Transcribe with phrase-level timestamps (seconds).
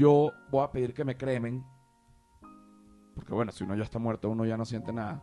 [0.00, 1.62] yo voy a pedir que me cremen.
[3.14, 5.22] Porque bueno, si uno ya está muerto, uno ya no siente nada.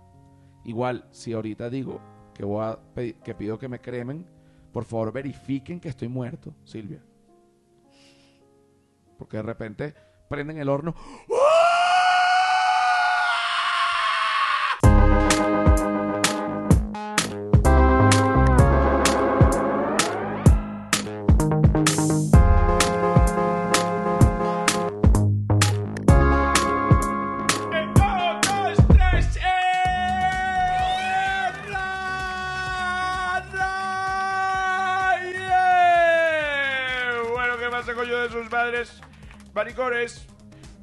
[0.66, 2.00] Igual, si ahorita digo
[2.36, 4.30] que voy a que pido que me cremen,
[4.72, 7.04] por favor verifiquen que estoy muerto, Silvia.
[9.18, 9.96] Porque de repente
[10.30, 10.94] prenden el horno.
[11.28, 11.44] Bueno,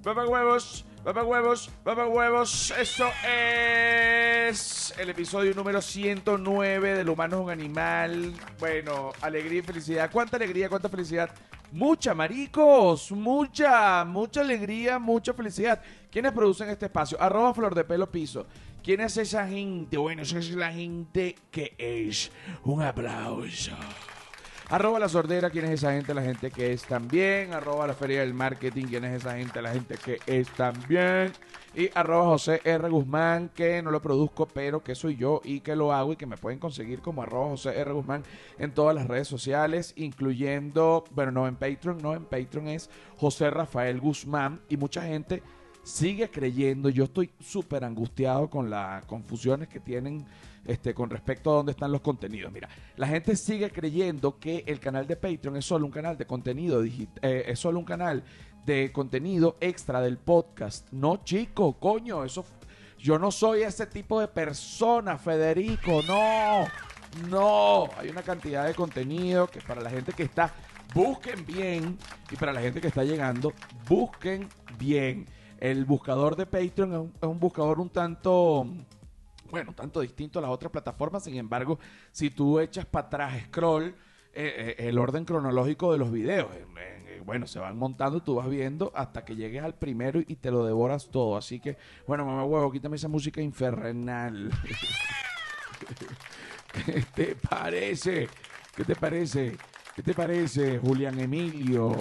[0.05, 2.75] papá huevos, papá huevos, papá huevos.
[2.79, 8.35] Esto es el episodio número 109 del humano es un animal.
[8.59, 10.11] Bueno, alegría y felicidad.
[10.13, 11.31] ¿Cuánta alegría, cuánta felicidad?
[11.73, 15.81] Mucha, maricos, mucha, mucha alegría, mucha felicidad.
[16.11, 17.21] ¿Quiénes producen este espacio?
[17.21, 18.47] Arroba Flor de Pelo Piso.
[18.83, 19.97] ¿Quién es esa gente?
[19.97, 22.31] Bueno, esa es la gente que es.
[22.63, 23.73] Un aplauso.
[24.71, 26.15] Arroba la sordera, ¿quién es esa gente?
[26.15, 27.53] La gente que es también.
[27.53, 29.61] Arroba la feria del marketing, ¿quién es esa gente?
[29.61, 31.33] La gente que es también.
[31.75, 32.89] Y arroba José R.
[32.89, 36.25] Guzmán, que no lo produzco, pero que soy yo y que lo hago y que
[36.25, 37.93] me pueden conseguir como arroba José R.
[37.93, 38.23] Guzmán
[38.59, 43.51] en todas las redes sociales, incluyendo, bueno, no en Patreon, no en Patreon es José
[43.51, 45.43] Rafael Guzmán y mucha gente
[45.83, 50.25] sigue creyendo, yo estoy súper angustiado con las confusiones que tienen
[50.65, 52.53] este, con respecto a dónde están los contenidos.
[52.53, 56.27] Mira, la gente sigue creyendo que el canal de Patreon es solo un canal de
[56.27, 58.25] contenido digital, es solo un canal
[58.65, 60.91] de contenido extra del podcast.
[60.93, 62.45] No, chico, coño, eso
[62.99, 66.65] yo no soy ese tipo de persona, Federico, no.
[67.29, 70.53] No, hay una cantidad de contenido que para la gente que está
[70.95, 71.99] busquen bien
[72.31, 73.53] y para la gente que está llegando,
[73.89, 74.49] busquen
[74.79, 75.27] bien.
[75.59, 78.67] El buscador de Patreon es un buscador un tanto
[79.55, 81.23] bueno, tanto distinto a las otras plataformas.
[81.23, 81.79] Sin embargo,
[82.11, 83.95] si tú echas para atrás scroll, eh,
[84.33, 88.91] eh, el orden cronológico de los videos, eh, bueno, se van montando, tú vas viendo
[88.97, 91.37] hasta que llegues al primero y te lo devoras todo.
[91.37, 94.51] Así que, bueno, mamá huevo, quítame esa música infernal.
[96.85, 98.27] ¿Qué te parece?
[98.75, 99.57] ¿Qué te parece?
[99.95, 101.93] ¿Qué te parece, Julián Emilio?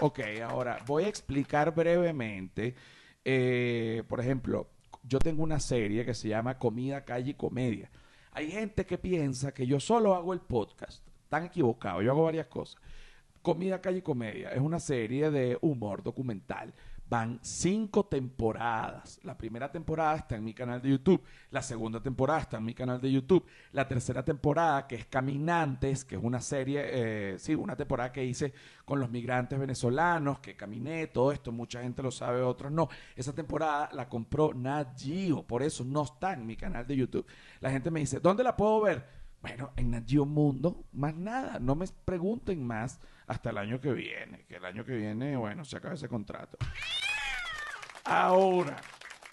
[0.00, 2.74] Ok, ahora voy a explicar brevemente.
[4.08, 4.66] por ejemplo,
[5.08, 7.90] yo tengo una serie que se llama Comida, Calle y Comedia.
[8.32, 11.06] Hay gente que piensa que yo solo hago el podcast.
[11.24, 12.80] Están equivocados, yo hago varias cosas.
[13.42, 16.74] Comida, Calle y Comedia es una serie de humor documental.
[17.08, 19.20] Van cinco temporadas.
[19.22, 21.22] La primera temporada está en mi canal de YouTube.
[21.50, 23.46] La segunda temporada está en mi canal de YouTube.
[23.72, 28.24] La tercera temporada, que es Caminantes, que es una serie, eh, sí, una temporada que
[28.24, 28.52] hice
[28.84, 32.88] con los migrantes venezolanos, que caminé, todo esto, mucha gente lo sabe, otros no.
[33.14, 34.96] Esa temporada la compró Nat
[35.46, 37.26] por eso no está en mi canal de YouTube.
[37.60, 39.15] La gente me dice, ¿dónde la puedo ver?
[39.46, 42.98] Bueno, en Nat Geo Mundo, más nada, no me pregunten más
[43.28, 46.58] hasta el año que viene, que el año que viene, bueno, se acaba ese contrato.
[48.04, 48.76] Ahora,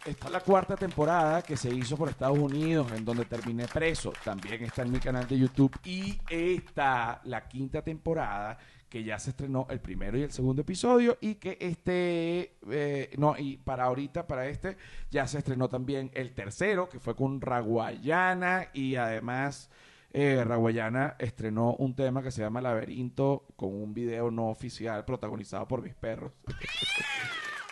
[0.06, 4.14] está la cuarta temporada que se hizo por Estados Unidos, en donde terminé preso.
[4.24, 5.76] También está en mi canal de YouTube.
[5.84, 8.60] Y está la quinta temporada,
[8.90, 11.18] que ya se estrenó el primero y el segundo episodio.
[11.22, 14.78] Y que este, eh, no, y para ahorita, para este,
[15.10, 18.70] ya se estrenó también el tercero, que fue con Raguayana.
[18.74, 19.72] Y además,
[20.14, 25.68] eh, Raguayana estrenó un tema que se llama Laberinto, con un video no oficial protagonizado
[25.68, 26.32] por mis perros.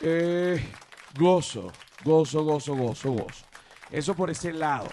[0.04, 0.60] Eh,
[1.16, 1.72] gozo,
[2.04, 3.46] gozo, gozo, gozo, gozo.
[3.92, 4.88] Eso por ese lado.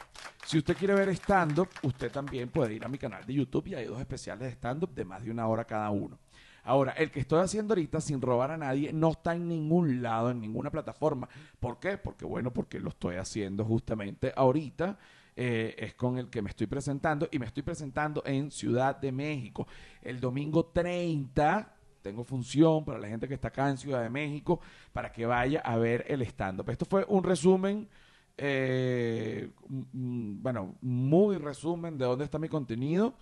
[0.44, 3.74] Si usted quiere ver stand-up, usted también puede ir a mi canal de YouTube y
[3.74, 6.18] hay dos especiales de stand-up de más de una hora cada uno.
[6.62, 10.30] Ahora, el que estoy haciendo ahorita sin robar a nadie no está en ningún lado,
[10.30, 11.26] en ninguna plataforma.
[11.58, 11.96] ¿Por qué?
[11.96, 14.98] Porque bueno, porque lo estoy haciendo justamente ahorita.
[15.40, 19.12] Eh, es con el que me estoy presentando y me estoy presentando en Ciudad de
[19.12, 19.68] México.
[20.02, 24.58] El domingo 30 tengo función para la gente que está acá en Ciudad de México
[24.92, 26.68] para que vaya a ver el stand-up.
[26.70, 27.88] Esto fue un resumen,
[28.36, 33.14] eh, mm, bueno, muy resumen de dónde está mi contenido,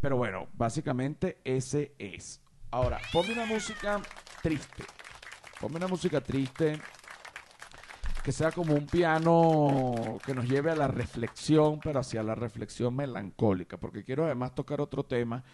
[0.00, 2.40] pero bueno, básicamente ese es.
[2.70, 4.00] Ahora, ponme una música
[4.42, 4.84] triste.
[5.60, 6.80] Ponme una música triste
[8.24, 12.96] que sea como un piano que nos lleve a la reflexión, pero hacia la reflexión
[12.96, 15.44] melancólica, porque quiero además tocar otro tema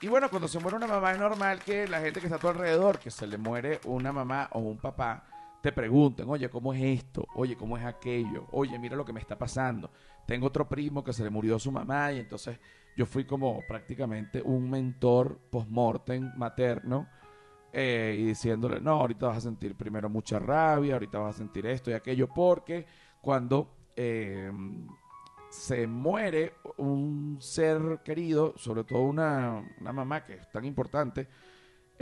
[0.00, 2.40] y bueno, cuando se muere una mamá es normal que la gente que está a
[2.40, 5.26] tu alrededor, que se le muere una mamá o un papá,
[5.62, 7.24] te pregunten, oye, ¿cómo es esto?
[7.34, 8.48] Oye, ¿cómo es aquello?
[8.50, 9.90] Oye, mira lo que me está pasando.
[10.26, 12.58] Tengo otro primo que se le murió su mamá y entonces
[12.96, 17.08] yo fui como prácticamente un mentor post-mortem materno
[17.72, 21.64] eh, y diciéndole, no, ahorita vas a sentir primero mucha rabia, ahorita vas a sentir
[21.66, 22.84] esto y aquello, porque
[23.20, 24.50] cuando eh,
[25.48, 31.28] se muere un ser querido, sobre todo una, una mamá que es tan importante,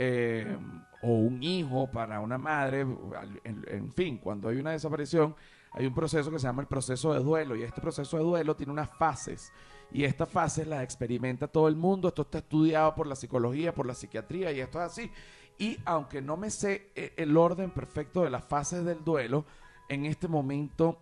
[0.03, 0.57] eh,
[1.03, 5.35] o un hijo para una madre, en, en fin, cuando hay una desaparición,
[5.73, 8.55] hay un proceso que se llama el proceso de duelo, y este proceso de duelo
[8.55, 9.53] tiene unas fases,
[9.91, 13.85] y estas fases las experimenta todo el mundo, esto está estudiado por la psicología, por
[13.85, 15.11] la psiquiatría, y esto es así.
[15.59, 19.45] Y aunque no me sé eh, el orden perfecto de las fases del duelo,
[19.87, 20.97] en este momento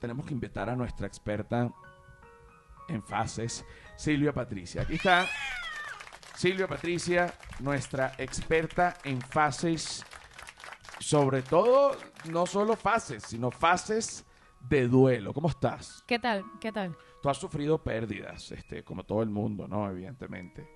[0.00, 1.72] tenemos que invitar a nuestra experta
[2.88, 3.64] en fases,
[3.96, 4.82] Silvia Patricia.
[4.82, 5.26] Aquí está
[6.36, 10.04] Silvia Patricia, nuestra experta en fases,
[11.00, 11.96] sobre todo,
[12.30, 14.26] no solo fases, sino fases
[14.68, 15.32] de duelo.
[15.32, 16.04] ¿Cómo estás?
[16.06, 16.44] ¿Qué tal?
[16.60, 16.94] ¿Qué tal?
[17.22, 19.88] Tú has sufrido pérdidas, este, como todo el mundo, ¿no?
[19.90, 20.68] Evidentemente.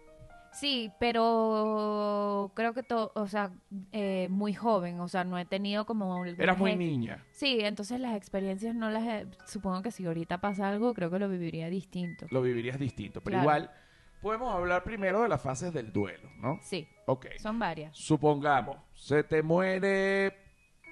[0.53, 3.53] Sí, pero creo que todo, o sea,
[3.93, 6.25] eh, muy joven, o sea, no he tenido como...
[6.25, 7.25] Eras muy niña.
[7.33, 9.27] Sí, entonces las experiencias no las he...
[9.47, 12.27] Supongo que si ahorita pasa algo, creo que lo viviría distinto.
[12.31, 13.43] Lo vivirías distinto, pero Claro.
[13.43, 13.71] igual
[14.20, 16.58] podemos hablar primero de las fases del duelo, ¿no?
[16.62, 17.26] Sí, Ok.
[17.40, 17.96] son varias.
[17.96, 20.37] Supongamos, se te muere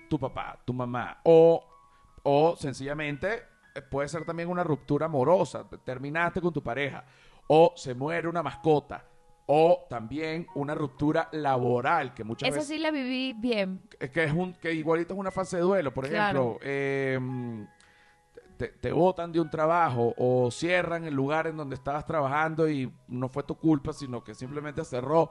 [0.08, 1.64] tu papá, tu mamá, o,
[2.22, 3.42] o sencillamente
[3.74, 7.04] eh, puede ser también una ruptura amorosa, terminaste con tu pareja,
[7.46, 9.04] o se muere una mascota,
[9.46, 13.80] o también una ruptura laboral, que muchas Esa veces sí la viví bien.
[13.98, 15.92] que- que es un que igualito es una fase de duelo.
[15.94, 16.58] Por ejemplo, Claro.
[16.62, 17.18] eh,
[18.58, 22.92] te, te botan de un trabajo o cierran el lugar en donde estabas trabajando y
[23.08, 25.30] no fue tu culpa, sino que simplemente cerró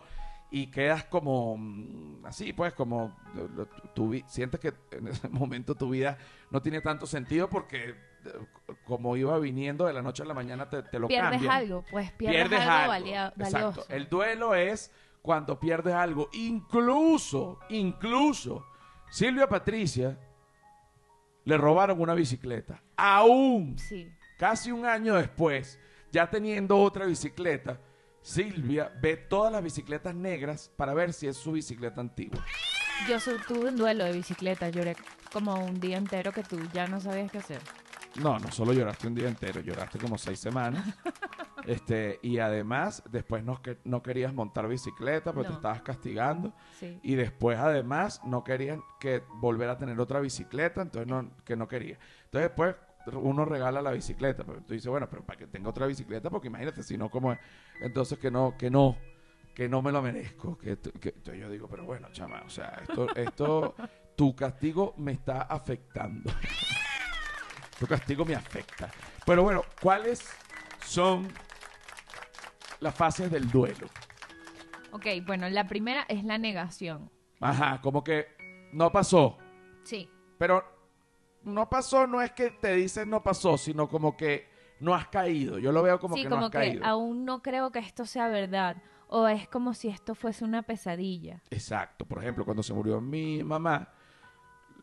[0.49, 3.13] y quedas como mm, así, pues como
[3.93, 6.17] tu sientes que en ese momento tu vida
[6.49, 7.95] no tiene tanto sentido porque eh,
[8.85, 11.83] como iba viniendo de la noche a la mañana te, te lo Pierdes cambian algo,
[11.91, 13.05] pues pierdes, pierdes algo, algo.
[13.07, 13.67] valia- Exacto.
[13.81, 13.85] valioso.
[13.89, 14.91] El duelo es
[15.21, 16.29] cuando pierdes algo.
[16.31, 18.65] Incluso, incluso,
[19.09, 20.17] Silvia Patricia
[21.47, 22.83] le robaron una bicicleta.
[22.97, 24.11] Aún, Sí.
[24.37, 25.79] casi un año después,
[26.11, 27.79] ya teniendo otra bicicleta,
[28.21, 32.43] Silvia ve todas las bicicletas negras para ver si es su bicicleta antigua.
[33.07, 34.97] Yo tuve un duelo de bicicleta, lloré
[35.31, 37.61] como un día entero que tú ya no sabías qué hacer.
[38.15, 40.83] No, no solo lloraste un día entero, lloraste como seis semanas.
[41.67, 46.53] este, y además, después no, que, no querías montar bicicleta porque te estabas castigando.
[46.79, 46.99] Sí.
[47.03, 51.67] Y después, además, no querían que volver a tener otra bicicleta, entonces no, que no
[51.67, 51.99] quería.
[52.25, 52.75] Entonces después
[53.13, 56.47] uno regala la bicicleta, pero tú dices, bueno, pero para que tenga otra bicicleta, porque
[56.47, 57.39] imagínate, si no, como es.
[57.81, 58.97] Entonces que no, que no,
[59.53, 60.57] que no me lo merezco.
[60.57, 63.75] Que, que- entonces yo digo, pero bueno, chama, o sea, esto, esto,
[64.15, 66.31] tu castigo me está afectando.
[67.79, 68.89] tu castigo me afecta.
[69.25, 70.27] Pero bueno, ¿cuáles
[70.85, 71.27] son
[72.79, 73.87] las fases del duelo?
[74.91, 77.11] Ok, bueno, la primera es la negación.
[77.39, 78.27] Ajá, como que
[78.73, 79.37] no pasó.
[79.83, 80.09] Sí.
[80.37, 80.63] Pero
[81.43, 85.59] no pasó, no es que te dicen no pasó, sino como que no has caído.
[85.59, 86.85] Yo lo veo como sí, que como no has que caído.
[86.85, 88.77] aún no creo que esto sea verdad.
[89.09, 91.41] O es como si esto fuese una pesadilla.
[91.49, 92.05] Exacto.
[92.05, 93.89] Por ejemplo, cuando se murió mi mamá,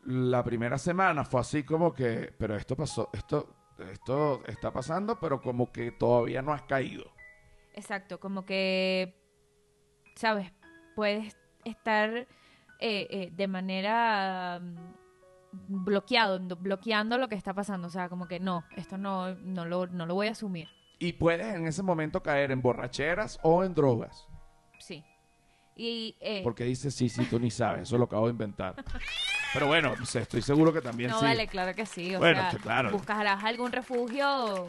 [0.04, 5.40] la primera semana fue así como que, pero esto pasó, esto esto está pasando, pero
[5.40, 7.12] como que todavía no has caído.
[7.74, 9.14] Exacto, como que,
[10.16, 10.52] ¿sabes?
[10.94, 12.26] Puedes estar eh,
[12.80, 17.88] eh, de manera mm, bloqueado, bloqueando lo que está pasando.
[17.88, 20.68] O sea, como que no, esto no, no, lo, no lo voy a asumir.
[20.98, 24.28] Y puedes en ese momento caer en borracheras o en drogas.
[24.78, 25.04] Sí.
[25.76, 28.76] Y, eh, Porque dices, sí, sí, tú ni sabes, eso lo acabo de inventar.
[29.52, 31.24] Pero bueno, pues, estoy seguro que también no, sí.
[31.24, 32.14] vale, claro que sí.
[32.14, 32.92] O Bueno, sea, claro.
[32.92, 34.66] buscarás algún refugio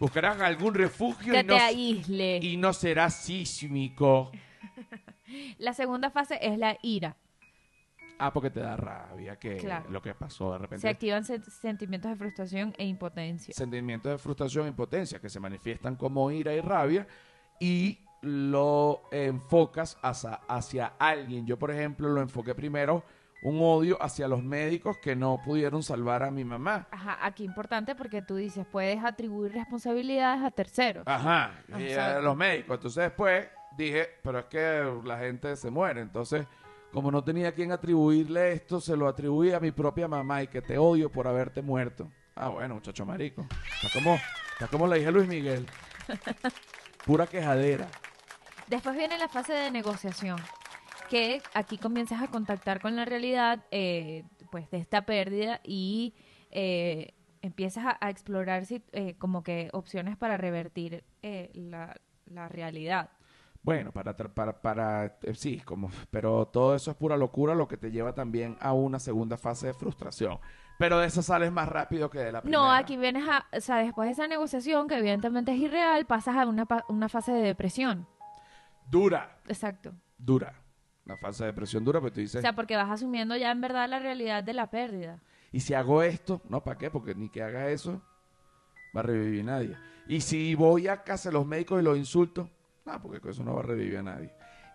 [0.00, 2.38] Buscarás algún refugio que y no, te aísle.
[2.42, 4.32] y no será sísmico.
[5.58, 7.16] La segunda fase es la ira.
[8.18, 9.88] Ah, porque te da rabia que Claro.
[9.90, 10.82] lo que pasó de repente.
[10.82, 13.54] Se activan sen- sentimientos de frustración e impotencia.
[13.54, 17.06] sentimientos de frustración e impotencia que se manifiestan como ira y rabia
[17.60, 21.46] y lo enfocas hacia, hacia alguien.
[21.46, 23.04] Yo, por ejemplo, lo enfoqué primero
[23.42, 26.86] un odio hacia los médicos que no pudieron salvar a mi mamá.
[26.90, 31.04] Ajá, aquí importante porque tú dices, puedes atribuir responsabilidades a terceros.
[31.06, 32.76] Ajá, y a los médicos.
[32.76, 36.02] Entonces después dije, pero es que la gente se muere.
[36.02, 36.46] Entonces,
[36.92, 40.48] como no tenía a quien atribuirle esto, se lo atribuí a mi propia mamá y
[40.48, 42.10] que te odio por haberte muerto.
[42.34, 43.46] Ah, bueno, muchacho marico.
[43.82, 44.18] Está como,
[44.52, 45.66] está como la hija de Luis Miguel.
[47.06, 47.88] Pura quejadera.
[48.66, 50.38] Después viene la fase de negociación,
[51.10, 56.14] que aquí comienzas a contactar con la realidad eh, pues de esta pérdida y
[56.50, 57.12] eh,
[57.42, 63.10] empiezas a, a explorar si- eh, como que opciones para revertir eh, la, la realidad.
[63.62, 67.76] Bueno, para, para, para, eh, sí, como, pero todo eso es pura locura, lo que
[67.76, 70.38] te lleva también a una segunda fase de frustración.
[70.78, 72.62] Pero de esa sales más rápido que de la primera.
[72.62, 76.36] No, aquí vienes a, o sea, después de esa negociación, que evidentemente es irreal, pasas
[76.36, 78.06] a una, una fase de depresión.
[78.90, 79.92] Dura, Exacto.
[80.16, 80.54] dura.
[81.20, 83.88] Fase de depresión dura, pero tú dices, O sea, porque vas asumiendo ya en verdad
[83.88, 85.20] la realidad de la pérdida.
[85.50, 86.90] y si hago esto, no, ¿para qué?
[86.90, 88.00] Porque ni que haga eso,
[88.96, 89.76] va a revivir nadie.
[90.06, 92.48] Y si voy a casa de los médicos y los insulto,
[92.84, 94.32] no, porque con eso no va a revivir a nadie.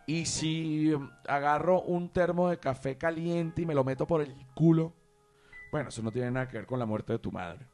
[0.07, 4.35] Y si um, agarro un termo de café caliente y me lo meto por el
[4.53, 4.93] culo,
[5.71, 7.65] bueno, eso no tiene nada que ver con la muerte de tu madre.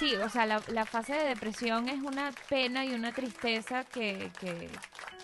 [0.00, 4.32] Sí, o sea, la, la fase de depresión es una pena y una tristeza que,
[4.40, 4.70] que,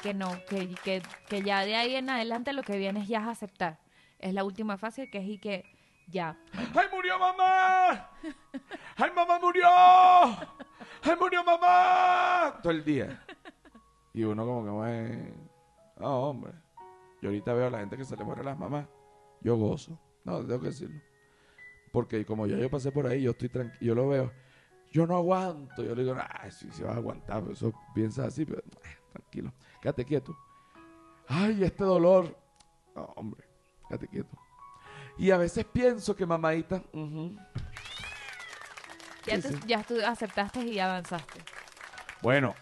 [0.02, 3.26] que no, que, que, que ya de ahí en adelante lo que viene es ya
[3.26, 3.78] aceptar.
[4.18, 5.64] Es la última fase que es y que
[6.08, 6.36] ya.
[6.52, 8.10] ¡Ay, murió mamá!
[8.96, 9.66] ¡Ay, mamá murió!
[9.66, 12.60] ¡Ay, murió mamá!
[12.62, 13.24] Todo el día.
[14.12, 15.34] Y uno como que, bueno,
[15.96, 16.52] no, hombre.
[17.22, 18.86] Yo ahorita veo a la gente que se le muere las mamás.
[19.40, 19.98] Yo gozo.
[20.22, 21.00] No, tengo que decirlo.
[21.92, 24.45] Porque como ya yo pasé por ahí, yo estoy tranquilo, yo lo veo.
[24.92, 25.82] Yo no aguanto.
[25.82, 27.40] Yo le digo, ay, sí, sí vas a aguantar.
[27.42, 29.52] pero Eso piensas así, pero ah, tranquilo.
[29.80, 30.36] Quédate quieto.
[31.28, 32.36] Ay, este dolor.
[32.94, 33.44] No, hombre,
[33.88, 34.36] quédate quieto.
[35.18, 36.82] Y a veces pienso que mamadita,
[39.26, 39.60] Ya, Sí, tú, sí.
[39.66, 41.42] ya tú aceptaste y avanzaste.
[42.22, 42.54] Bueno,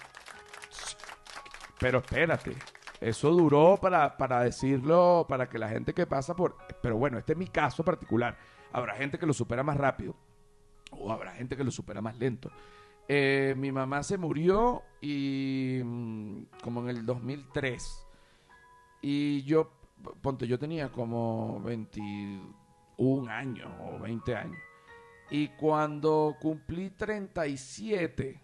[1.78, 2.56] pero espérate.
[3.00, 6.56] Eso duró para, para decirlo, para que la gente que pasa por...
[6.80, 8.38] Pero bueno, este es mi caso particular.
[8.72, 10.16] Habrá gente que lo supera más rápido
[10.98, 12.50] o habrá gente que lo supera más lento.
[13.06, 18.06] Eh, mi mamá se murió y mm, como en el 2003.
[19.02, 19.70] Y yo,
[20.22, 24.58] ponte, yo tenía como 21 años o 20 años.
[25.30, 28.40] Y cuando cumplí 37,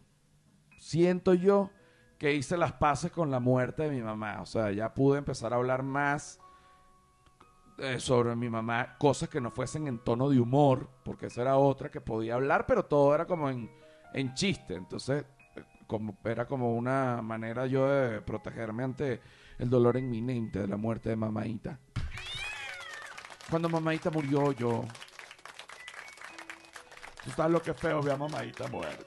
[0.78, 1.70] siento yo
[2.18, 4.42] que hice las paces con la muerte de mi mamá.
[4.42, 6.38] O sea, ya pude empezar a hablar más
[7.80, 11.56] eh, sobre mi mamá, cosas que no fuesen en tono de humor, porque esa era
[11.56, 13.70] otra que podía hablar, pero todo era como en,
[14.12, 14.74] en chiste.
[14.74, 15.24] Entonces,
[15.56, 19.20] eh, como, era como una manera yo de protegerme ante
[19.58, 21.78] el dolor inminente de la muerte de mamaita.
[23.50, 24.84] Cuando mamaita murió, yo...
[27.24, 29.04] Tú sabes lo que es feo, ver a mamaita muerta.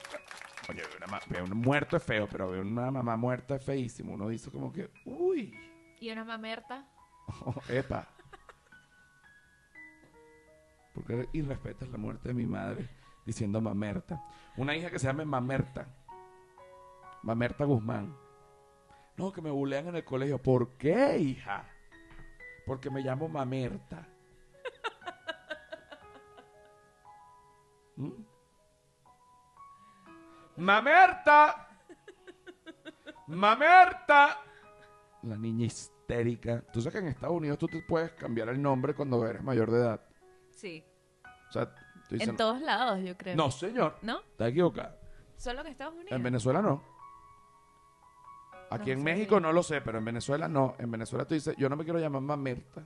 [0.68, 3.64] Oye, ver una ma- ver un muerto es feo, pero ver una mamá muerta es
[3.64, 4.14] feísimo.
[4.14, 5.52] Uno dice como que, uy,
[6.00, 6.84] ¿Y una mamerta?
[7.68, 8.06] epa.
[10.94, 12.88] Porque irrespetas la muerte de mi madre
[13.26, 14.22] diciendo mamerta.
[14.56, 15.86] Una hija que se llama Mamerta.
[17.22, 18.16] Mamerta Guzmán.
[19.16, 20.40] No, que me bulean en el colegio.
[20.40, 21.68] ¿Por qué, hija?
[22.66, 24.08] Porque me llamo Mamerta.
[27.96, 28.10] ¿Mm?
[30.56, 31.68] ¡Mamerta!
[33.26, 34.40] ¡Mamerta!
[35.22, 36.62] La niña histérica.
[36.72, 39.70] Tú sabes que en Estados Unidos tú te puedes cambiar el nombre cuando eres mayor
[39.70, 40.00] de edad.
[40.54, 40.84] Sí.
[41.48, 41.74] O sea,
[42.10, 43.36] En todos lados, yo creo.
[43.36, 44.20] no, señor, ¿No?
[44.20, 44.96] está equivocado.
[45.36, 46.12] Solo en Estados Unidos.
[46.12, 46.82] En Venezuela no.
[48.70, 49.04] Aquí No en sé.
[49.04, 50.74] México no lo sé, pero en Venezuela no.
[50.78, 52.82] En Venezuela tú dices, yo no me quiero llamar Mamerta.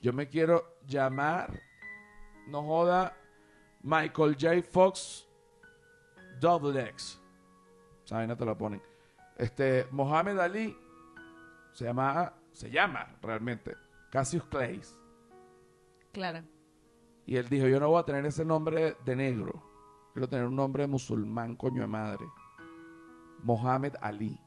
[0.00, 1.60] Yo me quiero llamar,
[2.48, 3.16] no joda,
[3.82, 4.62] Michael J.
[4.62, 5.26] Fox
[6.40, 7.20] Double X.
[8.04, 8.82] Saben, no te lo ponen.
[9.36, 10.76] Este, Mohamed Ali
[11.72, 13.76] se llama, se llama realmente
[14.10, 14.80] Cassius Clay.
[16.12, 16.42] Claro.
[17.26, 19.62] Y él dijo, yo no voy a tener ese nombre de negro.
[20.12, 22.26] Quiero tener un nombre musulmán, coño de madre.
[23.42, 24.38] Mohamed Ali.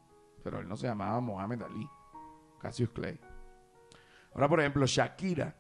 [0.44, 1.90] Pero él no se llamaba Mohamed Ali.
[2.60, 3.20] Cassius Clay.
[4.34, 5.56] Ahora, por ejemplo, Shakira.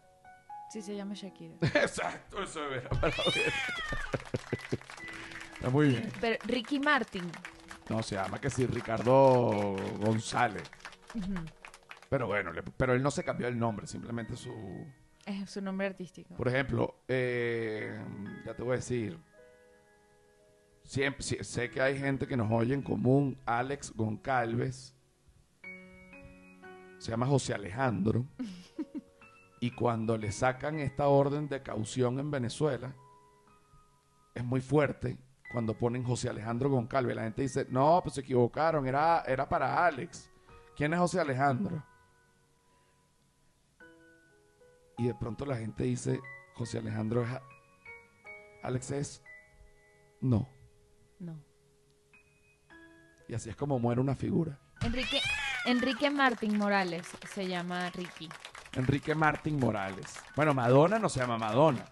[0.69, 1.55] Sí, se llama Shakira.
[1.61, 2.89] Exacto, eso es verdad.
[2.91, 3.53] para ver.
[5.55, 6.11] Está muy bien.
[6.21, 7.23] Pero Ricky Martin.
[7.89, 10.69] No, se llama que sí, Ricardo González.
[12.09, 14.51] Pero bueno, le- pero él no se cambió el nombre, simplemente su...
[15.27, 16.33] Es su nombre artístico.
[16.35, 17.99] Por ejemplo, eh,
[18.45, 19.19] ya te voy a decir,
[20.83, 24.95] siempre, sé que hay gente que nos oye en común, Alex Goncalves,
[26.97, 28.25] se llama José Alejandro,
[29.59, 32.95] y cuando le sacan esta orden de caución en Venezuela,
[34.33, 35.17] es muy fuerte
[35.51, 37.17] cuando ponen José Alejandro Goncalves.
[37.17, 40.31] La gente dice, no, pues se equivocaron, era, era para Alex.
[40.73, 41.83] ¿Quién es José Alejandro?
[44.97, 46.19] Y de pronto la gente dice,
[46.55, 47.29] José Alejandro es...
[48.63, 49.23] Alex es...
[50.21, 50.47] No.
[51.19, 51.39] No.
[53.27, 54.59] Y así es como muere una figura.
[54.81, 55.19] Enrique,
[55.65, 58.29] Enrique Martin Morales se llama Ricky.
[58.73, 60.15] Enrique Martín Morales.
[60.35, 61.85] Bueno, Madonna no se llama Madonna.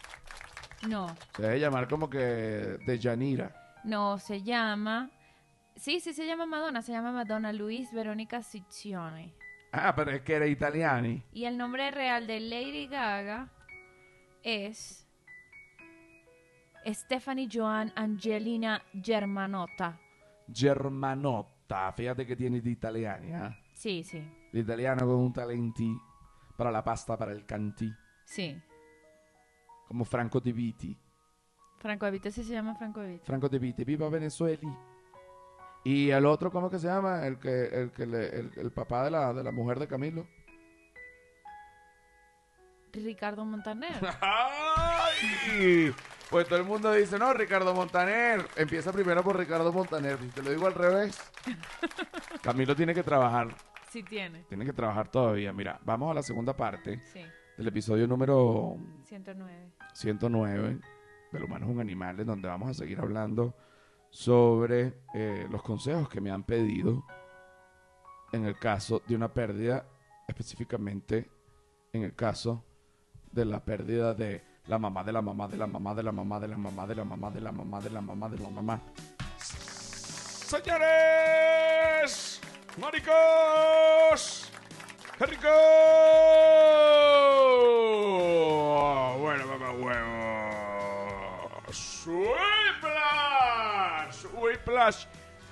[0.87, 3.79] No, Se debe llamar como que de Yanira.
[3.83, 5.09] no, se llama...
[5.75, 9.33] Sí, sí se llama Madonna, se llama Madonna Luis Verónica Ciccione.
[9.77, 11.21] Ah, pero es que era italiani.
[11.33, 13.49] Y el nombre real de Lady Gaga
[14.41, 15.05] es
[16.85, 19.99] Stephanie Joan Angelina Germanotta.
[20.53, 21.91] Germanotta.
[21.93, 23.57] Fíjate que tiene de italiani, ¿ah?
[23.73, 25.93] Sí, sí, L'italiano con un talenti
[26.55, 27.91] para la pasta, para el cantì.
[28.25, 28.55] sí.
[29.87, 30.97] Como Franco De Viti.
[31.77, 33.23] Franco Evita sí se llama Franco Evita.
[33.25, 34.94] Franco De Viti, viva Venezuela.
[35.85, 37.25] Y el otro, ¿cómo que se llama?
[37.27, 40.27] El que, el que le- el, el papá de la, de la mujer de Camilo.
[42.93, 43.93] Ricardo Montaner.
[44.21, 45.93] ¡Ay!
[46.29, 48.45] Pues todo el mundo dice, no, Ricardo Montaner.
[48.55, 50.17] Empieza primero por Ricardo Montaner.
[50.17, 51.19] Si te lo digo al revés.
[52.41, 53.49] Camilo tiene que trabajar.
[53.89, 54.43] Sí tiene.
[54.49, 55.53] Tiene que trabajar todavía.
[55.53, 57.21] Mira, vamos a la segunda parte Sí,
[57.57, 59.71] del episodio número 109.
[59.93, 60.79] 109
[61.31, 63.53] del humano es un animal, en donde vamos a seguir hablando
[64.15, 67.03] sobre eh, los consejos que me han pedido
[68.31, 69.85] en el caso de una pérdida,
[70.25, 71.29] específicamente
[71.91, 72.63] en el caso
[73.29, 76.39] de la pérdida de la mamá de la mamá de la mamá de la mamá
[76.39, 78.81] de la mamá de la mamá de la mamá de la mamá de la mamá.
[80.47, 82.39] Señores,
[82.79, 84.49] maricos,
[85.19, 85.25] ¡Qué
[94.75, 95.05] Whiplash.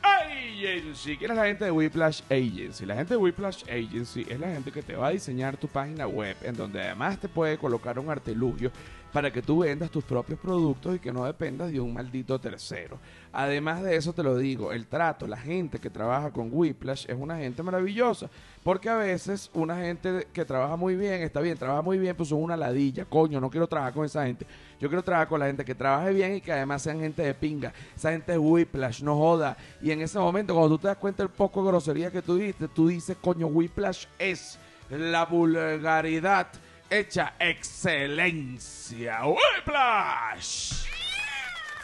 [0.04, 1.16] Agency.
[1.16, 2.86] ¿Quién es la gente de Whiplash Agency?
[2.86, 6.08] La gente de Whiplash Agency es la gente que te va a diseñar tu página
[6.08, 8.70] web, en donde además te puede colocar un artilugio
[9.14, 12.98] para que tú vendas tus propios productos y que no dependas de un maldito tercero.
[13.32, 17.16] Además de eso te lo digo, el trato, la gente que trabaja con Whiplash es
[17.18, 18.28] una gente maravillosa,
[18.64, 22.30] porque a veces una gente que trabaja muy bien, está bien, trabaja muy bien, pues
[22.30, 24.48] son una ladilla, coño, no quiero trabajar con esa gente.
[24.80, 27.36] Yo quiero trabajar con la gente que trabaje bien y que además sean gente de
[27.36, 29.56] pinga, esa gente de Whiplash, no joda.
[29.82, 32.36] Y en ese momento, cuando tú te das cuenta del poco de grosería que tú
[32.36, 34.58] dijiste, tú dices, coño, Whiplash es
[34.90, 36.48] la vulgaridad
[36.94, 39.22] hecha excelencia.
[39.26, 40.86] Whiplash.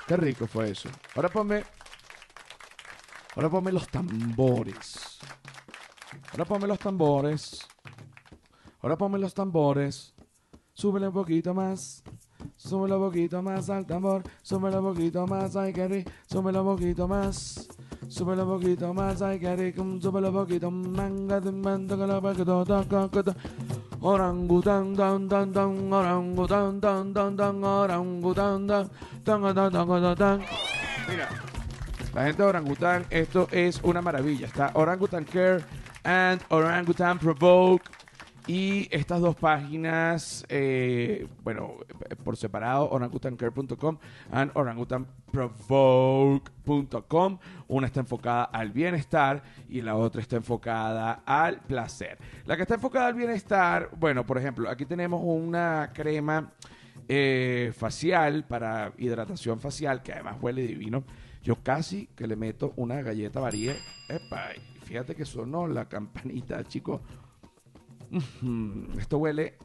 [0.08, 0.90] Qué rico fue eso.
[1.16, 1.64] Ahora ponme.
[3.36, 5.20] Ahora ponme los tambores.
[6.32, 7.68] Ahora ponme los tambores.
[8.82, 10.14] Ahora ponme los tambores.
[10.74, 12.04] Súbele un poquito más.
[12.56, 14.24] Súbele un poquito más al tambor.
[14.42, 15.56] Súbele un poquito más.
[15.56, 16.12] Ay, qué rico.
[16.28, 17.68] Súbele un poquito más
[18.10, 23.08] súbelo poquito más, ay que rico, súbelo poquito, manga de mando que la paquito, toca,
[23.08, 23.36] toca,
[24.02, 28.68] orangután, tan, tan, tan, orangután, tan, tan, tan, tan,
[29.24, 30.40] tan, tan, tan, tan.
[31.08, 31.30] Mira,
[32.14, 34.48] la gente de orangután, esto es una maravilla.
[34.48, 35.64] Está orangutan care
[36.04, 37.84] and orangutan provoke.
[38.50, 41.76] Y estas dos páginas, eh, bueno,
[42.24, 44.00] por separado, orangutancare.com
[44.32, 47.38] and orangutanprovoke.com.
[47.68, 52.18] Una está enfocada al bienestar y la otra está enfocada al placer.
[52.48, 56.52] La que está enfocada al bienestar, bueno, por ejemplo, aquí tenemos una crema
[57.08, 61.04] eh, facial para hidratación facial que además huele divino.
[61.44, 63.76] Yo casi que le meto una galleta varía.
[64.10, 64.46] Epa,
[64.86, 67.02] fíjate que sonó la campanita, chicos.
[68.12, 69.58] Ujú, Esto huele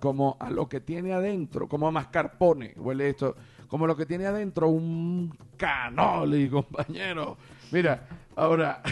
[0.00, 2.74] como a lo que tiene adentro, como a mascarpone.
[2.76, 3.34] Huele esto
[3.68, 7.36] como lo que tiene adentro un canoli, compañero.
[7.70, 8.82] Mira, ahora,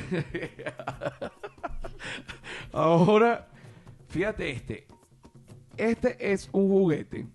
[2.73, 3.49] ahora,
[4.09, 4.87] fíjate este.
[5.77, 7.27] Este es un juguete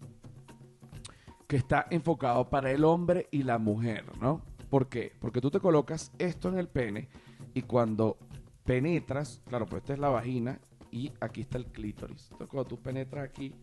[1.47, 4.41] que está enfocado para el hombre y la mujer, ¿no?
[4.69, 5.11] ¿Por qué?
[5.19, 7.09] Porque tú te colocas esto en el pene
[7.53, 8.17] y cuando
[8.63, 10.59] penetras, claro, pues esta es la vagina
[10.91, 12.23] y aquí está el clítoris.
[12.31, 13.53] Entonces cuando tú penetras aquí,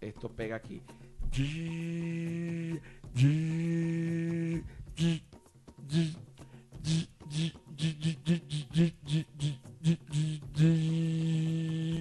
[0.00, 0.80] esto pega aquí.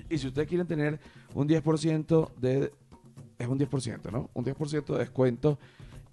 [0.09, 0.99] Y si ustedes quieren tener
[1.33, 2.71] un 10% de...
[3.39, 4.29] Es un 10%, ¿no?
[4.33, 5.57] Un 10% de descuento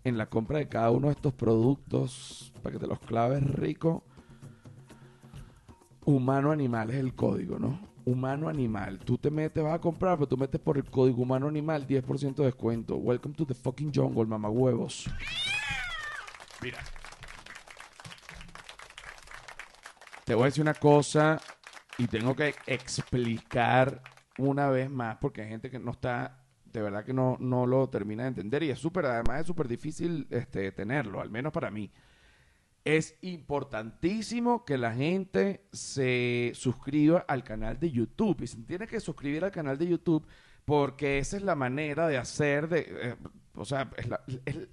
[0.02, 4.02] en la compra de cada uno de estos productos para que te los claves rico.
[6.06, 7.89] Humano animal es el código, ¿no?
[8.10, 8.98] Humano animal.
[8.98, 12.34] Tú te metes, vas a comprar, pero tú metes por el código humano animal 10%
[12.34, 12.96] de descuento.
[12.96, 15.08] Welcome to the fucking jungle, mamagüevos.
[16.60, 16.78] Mira.
[20.24, 21.40] Te voy a decir una cosa
[21.98, 24.02] y tengo que explicar
[24.38, 27.88] una vez más porque hay gente que no está de verdad que no, no lo
[27.88, 31.70] termina de entender y es súper, además es súper difícil este, tenerlo, al menos para
[31.70, 31.90] mí.
[32.84, 39.00] Es importantísimo que la gente se suscriba al canal de YouTube y se tiene que
[39.00, 40.26] suscribir al canal de YouTube
[40.64, 43.16] porque esa es la manera de hacer, de, eh,
[43.54, 44.68] o sea, es la, es,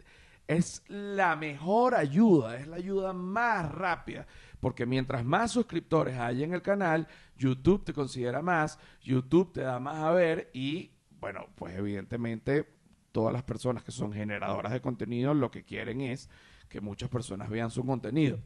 [0.48, 4.26] es la mejor ayuda, es la ayuda más rápida.
[4.60, 9.80] Porque mientras más suscriptores hay en el canal, YouTube te considera más, YouTube te da
[9.80, 12.68] más a ver y bueno, pues evidentemente
[13.12, 16.30] todas las personas que son generadoras de contenido lo que quieren es
[16.68, 18.40] que muchas personas vean su contenido.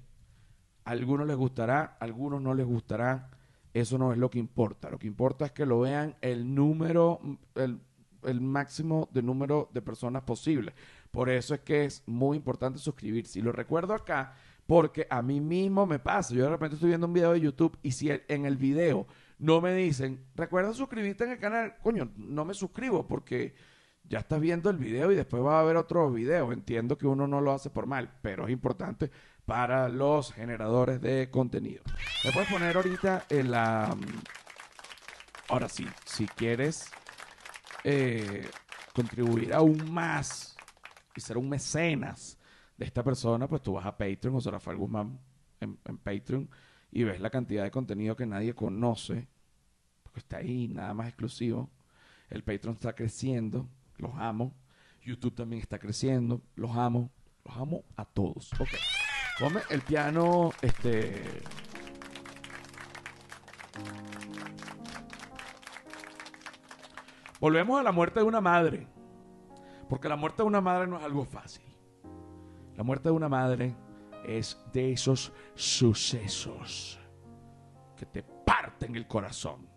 [0.84, 3.30] A algunos les gustará, a algunos no les gustará.
[3.74, 4.90] Eso no es lo que importa.
[4.90, 7.20] Lo que importa es que lo vean el número,
[7.56, 7.80] el,
[8.24, 10.74] el máximo de número de personas posible.
[11.12, 13.40] Por eso es que es muy importante suscribirse.
[13.40, 14.34] Y lo recuerdo acá
[14.66, 16.34] porque a mí mismo me pasa.
[16.34, 19.08] Yo de repente estoy viendo un video de YouTube y si en el video
[19.38, 23.54] no me dicen, recuerda suscribirte en el canal, coño, no me suscribo porque
[24.12, 26.52] ya estás viendo el video y después va a haber otro video.
[26.52, 29.10] Entiendo que uno no lo hace por mal, pero es importante
[29.46, 31.82] para los generadores de contenido.
[32.26, 33.96] Me puedes poner ahorita en la...
[35.48, 36.92] Ahora sí, si quieres
[37.86, 38.50] eh,
[38.94, 40.58] contribuir aún más
[41.16, 42.38] y ser un mecenas
[42.78, 45.18] de esta persona, pues tú vas a Patreon o Rafael Guzmán
[45.62, 46.50] en, en Patreon
[46.92, 49.30] y ves la cantidad de contenido que nadie conoce,
[50.04, 51.70] porque está ahí, nada más exclusivo.
[52.30, 53.70] El Patreon está creciendo,
[54.02, 54.54] los amo.
[55.04, 57.12] YouTube también está creciendo, los amo,
[57.46, 58.52] los amo a todos.
[58.60, 58.70] Ok.
[59.70, 61.42] El piano, este.
[67.40, 68.88] Volvemos a la muerte de una madre.
[69.90, 71.66] Porque la muerte de una madre no es algo fácil.
[72.76, 73.76] La muerte de una madre
[74.26, 77.00] es de esos sucesos
[77.98, 79.68] que te parten el corazón.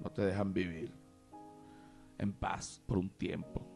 [0.00, 0.99] No te dejan vivir
[2.20, 3.66] en paz por un tiempo.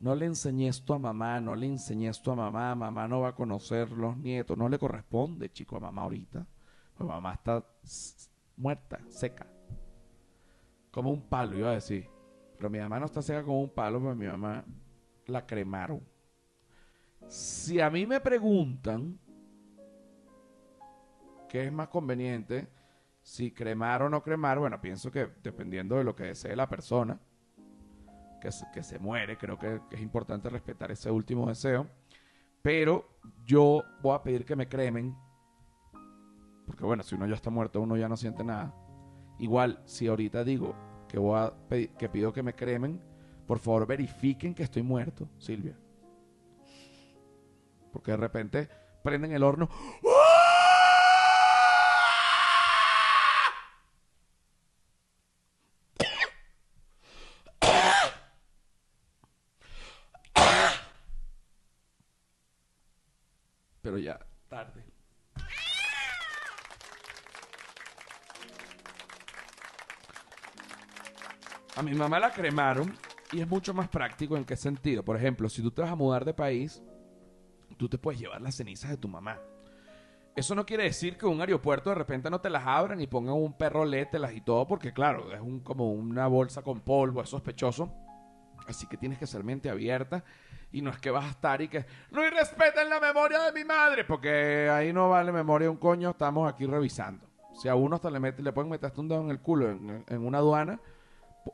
[0.00, 3.28] No le enseñes esto a mamá, no le enseñes esto a mamá, mamá no va
[3.28, 6.46] a conocer los nietos, no le corresponde, chico, a mamá ahorita.
[6.96, 7.64] Pues mamá está
[8.56, 9.46] muerta, seca.
[10.90, 12.08] Como un palo, iba a decir.
[12.56, 14.64] Pero mi mamá no está seca como un palo, porque mi mamá
[15.26, 16.02] la cremaron.
[17.28, 19.18] Si a mí me preguntan
[21.48, 22.68] qué es más conveniente,
[23.22, 27.20] si cremar o no cremar, bueno, pienso que dependiendo de lo que desee la persona
[28.72, 31.86] que, se muere, creo que, es importante respetar ese último deseo.
[32.62, 35.16] Pero yo voy a pedir que me cremen,
[36.66, 38.74] porque bueno, si uno ya está muerto, uno ya no siente nada.
[39.38, 40.74] Igual, si ahorita digo
[41.08, 43.00] que voy a que pido que me cremen,
[43.46, 45.78] por favor verifiquen que estoy muerto, Silvia.
[47.92, 48.68] Porque de repente
[49.02, 49.68] prenden el horno.
[63.86, 64.18] Pero ya,
[64.48, 64.84] tarde.
[71.76, 72.92] A mi mamá la cremaron
[73.30, 75.04] y es mucho más práctico en qué sentido.
[75.04, 76.82] Por ejemplo, si tú te vas a mudar de país,
[77.76, 79.38] tú te puedes llevar las cenizas de tu mamá.
[80.34, 83.36] Eso no quiere decir que un aeropuerto de repente no te las abran y pongan
[83.36, 87.28] un perro lételas y todo, porque claro, es un, como una bolsa con polvo, es
[87.28, 87.94] sospechoso.
[88.66, 90.24] Así que tienes que ser mente abierta
[90.78, 93.64] y no es que vas a estar y que no irrespeten la memoria de mi
[93.64, 97.26] madre, porque ahí no vale memoria un coño, estamos aquí revisando.
[97.54, 100.04] Si a uno hasta le, mete, le pueden meter un dedo en el culo en,
[100.06, 100.78] en una aduana,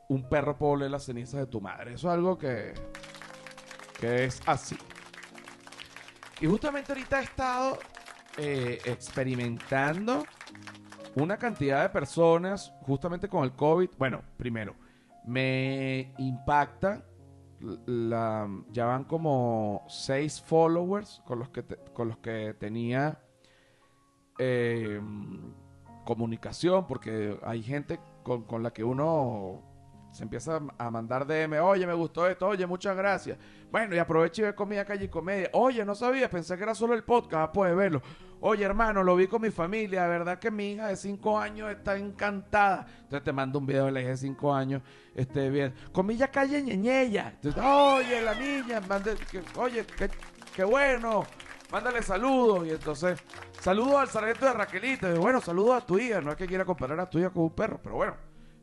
[0.09, 1.93] un perro puede oler las cenizas de tu madre.
[1.93, 2.73] Eso es algo que
[4.03, 4.77] que es así.
[6.41, 7.79] Y justamente ahorita he estado
[8.37, 10.25] eh, experimentando
[11.15, 13.91] una cantidad de personas justamente con el COVID.
[13.97, 14.75] Bueno, primero,
[15.23, 17.01] me impacta
[17.85, 23.19] la, ya van como seis followers con los que, con los que tenía
[24.37, 25.01] eh,
[26.05, 29.61] comunicación, porque hay gente con, con, la que uno
[30.11, 33.37] se empieza a mandar DM, oye, me gustó esto, oye, muchas gracias.
[33.71, 35.49] Bueno, y aprovecho y ve comida calle y comedia.
[35.53, 38.01] Oye, no sabía, pensé que era solo el podcast, ah, puedes verlo.
[38.45, 41.71] Oye, hermano, lo vi con mi familia, la verdad que mi hija de 5 años
[41.71, 42.85] está encantada.
[43.03, 44.81] Entonces te mando un video de la hija de 5 años,
[45.15, 45.73] este, bien.
[45.93, 46.57] Comilla calle.
[46.57, 49.15] Entonces, oye, la niña, mande,
[49.55, 49.85] oye,
[50.53, 51.23] qué, bueno
[51.71, 52.67] mándale saludos.
[52.67, 53.17] Y entonces,
[53.61, 55.13] saludos al sargento de Raquelita.
[55.13, 56.19] Bueno, saludos a tu hija.
[56.19, 58.15] No es que quiera comparar a tu hija con un perro, pero bueno,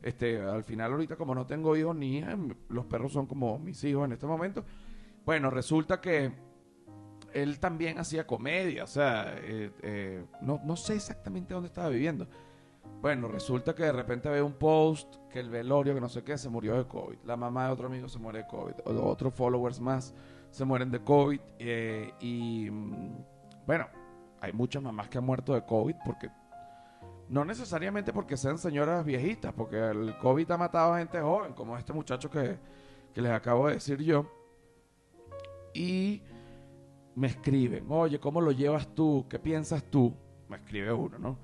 [0.03, 2.37] este, al final ahorita como no tengo hijos ni hijas,
[2.69, 4.63] los perros son como mis hijos en este momento.
[5.25, 6.50] Bueno, resulta que
[7.33, 12.27] él también hacía comedia, o sea, eh, eh, no, no sé exactamente dónde estaba viviendo.
[13.01, 16.37] Bueno, resulta que de repente ve un post que el velorio, que no sé qué,
[16.37, 17.17] se murió de COVID.
[17.25, 18.73] La mamá de otro amigo se muere de COVID.
[18.85, 20.13] Otros followers más
[20.51, 21.39] se mueren de COVID.
[21.57, 23.25] Eh, y mm,
[23.65, 23.87] bueno,
[24.39, 26.29] hay muchas mamás que han muerto de COVID porque
[27.29, 31.77] no necesariamente porque sean señoras viejitas, porque el COVID ha matado a gente joven, como
[31.77, 32.57] este muchacho que,
[33.13, 34.29] que les acabo de decir yo.
[35.73, 36.21] Y
[37.15, 39.25] me escriben, oye, ¿cómo lo llevas tú?
[39.29, 40.13] ¿Qué piensas tú?
[40.49, 41.37] Me escribe uno, ¿no?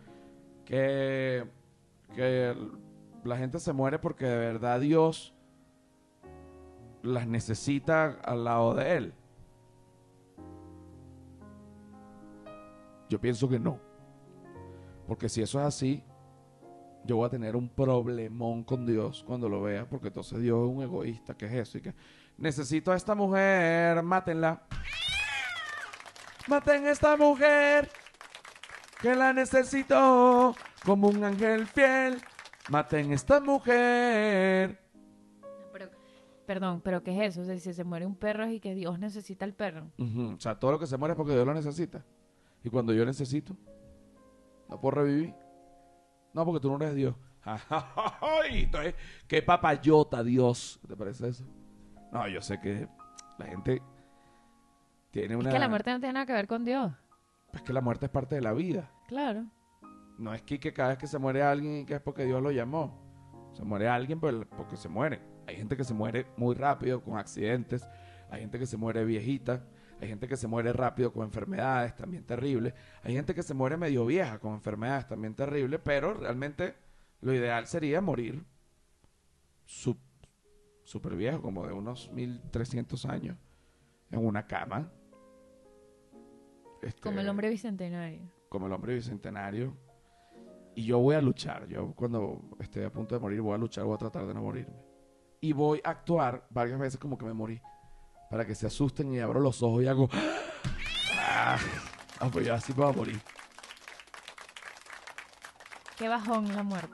[0.65, 1.45] Que,
[2.13, 2.55] que
[3.23, 5.33] la gente se muere porque de verdad Dios
[7.03, 9.13] las necesita al lado de Él.
[13.09, 13.79] Yo pienso que no.
[15.07, 16.03] Porque si eso es así,
[17.05, 20.75] yo voy a tener un problemón con Dios cuando lo vea, porque entonces Dios es
[20.75, 21.93] un egoísta, que es eso, y que
[22.37, 24.67] necesito a esta mujer, mátenla.
[26.47, 27.89] Maten a esta mujer,
[29.01, 30.55] que la necesito
[30.85, 32.21] como un ángel fiel.
[32.69, 34.79] Maten a esta mujer.
[35.73, 35.89] Pero,
[36.45, 37.41] perdón, pero ¿qué es eso?
[37.41, 39.91] O sea, si se muere un perro es y que Dios necesita al perro.
[39.97, 42.03] Ujú, O sea, todo lo que se muere es porque Dios lo necesita.
[42.63, 43.55] Y cuando yo necesito,
[44.69, 45.33] no puedo revivir.
[46.33, 47.15] No, porque tú no eres Dios.
[48.49, 48.95] Entonces,
[49.27, 50.79] qué papayota Dios.
[50.87, 51.45] ¿Te parece eso?
[52.11, 52.87] No, yo sé que
[53.37, 53.81] la gente
[55.21, 55.49] tiene una...
[55.49, 56.91] Es que la muerte no tiene nada que ver con Dios.
[57.53, 58.91] Es que la muerte es parte de la vida.
[59.07, 59.45] Claro.
[60.19, 62.51] No es que, que cada vez que se muere alguien que es porque Dios lo
[62.51, 63.49] llamó.
[63.53, 65.21] Se muere alguien por- porque se muere.
[65.47, 67.87] Hay gente que se muere muy rápido con accidentes.
[68.29, 69.65] Hay gente que se muere viejita.
[69.99, 72.73] Hay gente que se muere rápido con enfermedades, también terribles.
[73.03, 75.79] Hay gente que se muere medio vieja con enfermedades, también terribles.
[75.83, 76.75] Pero realmente
[77.21, 78.43] lo ideal sería morir
[79.65, 83.37] súper viejo, como de unos 1300 años,
[84.11, 84.91] en una cama.
[86.87, 88.21] Este, Como el hombre bicentenario.
[88.49, 89.75] como el hombre bicentenario.
[90.75, 91.67] Y yo voy a luchar.
[91.67, 94.41] Yo cuando esté a punto de morir voy a luchar, voy a tratar de no
[94.41, 94.75] morirme.
[95.41, 97.59] Y voy a actuar varias veces como que me morí.
[98.29, 100.07] Para que se asusten y abro los ojos y hago...
[101.19, 101.57] Ah,
[102.19, 103.19] ah, pues ya así me voy a morir.
[105.97, 106.93] Qué bajón la muerte.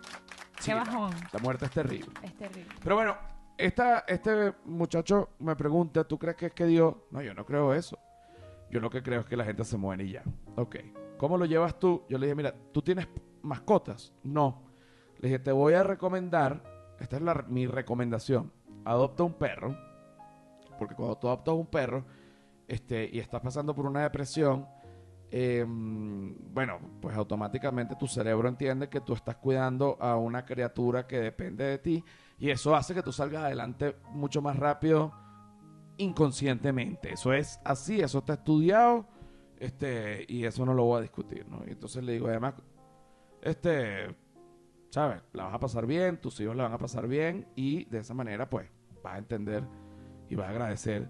[0.60, 1.12] Sí, Qué la- bajón.
[1.32, 2.10] La muerte es terrible.
[2.22, 2.74] Es terrible.
[2.82, 3.18] Pero bueno,
[3.58, 6.96] esta, este muchacho me pregunta, ¿tú crees que es que Dios?
[7.12, 7.98] No, yo no creo eso.
[8.74, 10.24] Yo lo que creo es que la gente se muere y ya.
[10.56, 10.78] Ok.
[11.18, 12.04] ¿Cómo lo llevas tú?
[12.10, 13.08] Yo le dije, mira, ¿tú tienes
[13.44, 14.12] mascotas?
[14.24, 14.64] No.
[15.20, 16.64] Le dije, te voy a recomendar,
[17.00, 18.52] esta es la- mi recomendación,
[18.84, 19.78] adopta un perro,
[20.80, 22.04] porque cuando tú adoptas un perro
[22.68, 24.66] este, y estás pasando por una depresión,
[25.30, 31.20] eh, bueno, pues automáticamente tu cerebro entiende que tú estás cuidando a una criatura que
[31.20, 32.04] depende de ti
[32.40, 35.12] y eso hace que tú salgas adelante mucho más rápido
[35.98, 37.14] inconscientemente.
[37.14, 39.08] Eso es así, eso está estudiado
[39.58, 41.64] este, y eso no lo voy a discutir, ¿no?
[41.66, 42.56] Y entonces le digo, además,
[43.42, 44.16] este,
[44.90, 45.22] ¿sabes?
[45.34, 48.14] La vas a pasar bien, tus hijos la van a pasar bien y de esa
[48.14, 48.70] manera, pues,
[49.02, 49.64] vas a entender
[50.30, 51.10] y vas a agradecer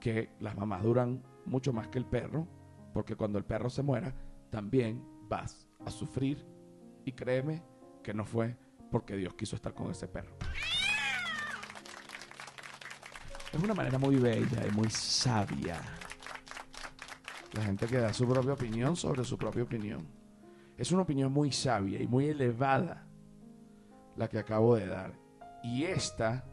[0.00, 2.46] que las mamás duran mucho más que el perro,
[2.92, 4.14] porque cuando el perro se muera,
[4.50, 6.46] también vas a sufrir
[7.04, 7.62] y créeme
[8.02, 8.56] que no fue
[8.90, 10.36] porque Dios quiso estar con ese perro.
[13.52, 15.80] Es una manera muy bella y muy sabia.
[17.52, 20.06] La gente que da su propia opinión sobre su propia opinión.
[20.76, 23.06] Es una opinión muy sabia y muy elevada
[24.16, 25.12] la que acabo de dar.
[25.64, 26.44] Y esta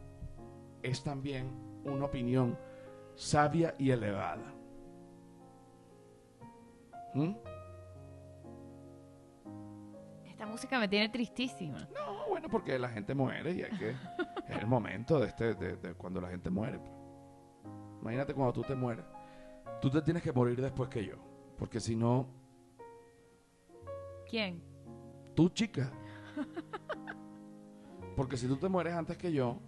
[0.82, 1.50] es también
[1.84, 2.58] una opinión
[3.14, 4.54] sabia y elevada.
[7.14, 7.32] ¿Mm?
[10.38, 11.80] Esta música me tiene tristísima.
[11.92, 13.90] No, bueno, porque la gente muere y hay que...
[13.90, 16.78] es el momento de, este, de, de cuando la gente muere.
[16.78, 16.92] pues.
[18.02, 19.04] Imagínate cuando tú te mueres.
[19.80, 21.16] Tú te tienes que morir después que yo.
[21.58, 22.28] Porque si no,
[24.30, 24.62] ¿Quién?
[25.34, 25.90] tú chica.
[28.14, 29.58] Porque si tú te mueres antes que yo,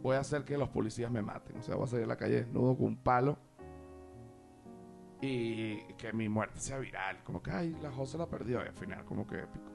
[0.00, 1.56] voy a hacer que los policías me maten.
[1.56, 3.36] O sea, voy a salir a la calle desnudo con un palo
[5.24, 7.22] y que mi muerte sea viral.
[7.24, 8.62] Como que, ay, la José la perdió.
[8.64, 9.70] Y al final, como que épico.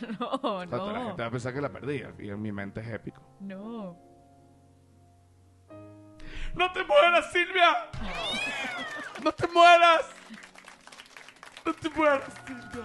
[0.20, 1.06] No, O sea, La no.
[1.06, 3.22] gente va a pensar que la perdí y en mi mente es épico.
[3.40, 3.96] No.
[6.54, 7.76] ¡No te mueras, Silvia!
[9.22, 10.06] ¡No te mueras!
[11.64, 12.84] ¡No te mueras, Silvia!